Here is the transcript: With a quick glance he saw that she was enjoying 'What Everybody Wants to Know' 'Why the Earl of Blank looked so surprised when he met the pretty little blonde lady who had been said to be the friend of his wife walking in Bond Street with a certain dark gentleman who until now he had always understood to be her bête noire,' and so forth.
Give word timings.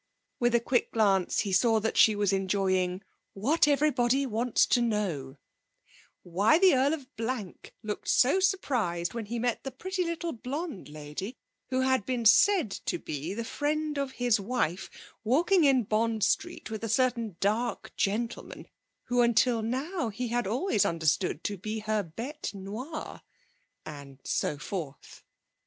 With 0.39 0.55
a 0.55 0.59
quick 0.59 0.91
glance 0.93 1.41
he 1.41 1.53
saw 1.53 1.79
that 1.79 1.95
she 1.95 2.15
was 2.15 2.33
enjoying 2.33 3.03
'What 3.33 3.67
Everybody 3.67 4.25
Wants 4.25 4.65
to 4.65 4.81
Know' 4.81 5.37
'Why 6.23 6.57
the 6.57 6.73
Earl 6.73 6.95
of 6.95 7.15
Blank 7.15 7.75
looked 7.83 8.07
so 8.07 8.39
surprised 8.39 9.13
when 9.13 9.27
he 9.27 9.37
met 9.37 9.63
the 9.63 9.69
pretty 9.69 10.03
little 10.03 10.31
blonde 10.33 10.89
lady 10.89 11.37
who 11.69 11.81
had 11.81 12.03
been 12.03 12.25
said 12.25 12.71
to 12.87 12.97
be 12.97 13.35
the 13.35 13.43
friend 13.45 13.99
of 13.99 14.13
his 14.13 14.39
wife 14.39 14.89
walking 15.23 15.65
in 15.65 15.83
Bond 15.83 16.23
Street 16.23 16.71
with 16.71 16.83
a 16.83 16.89
certain 16.89 17.37
dark 17.39 17.95
gentleman 17.95 18.65
who 19.03 19.21
until 19.21 19.61
now 19.61 20.09
he 20.09 20.29
had 20.29 20.47
always 20.47 20.83
understood 20.83 21.43
to 21.43 21.57
be 21.59 21.77
her 21.81 22.03
bête 22.03 22.55
noire,' 22.55 23.21
and 23.85 24.19
so 24.23 24.57
forth. 24.57 25.23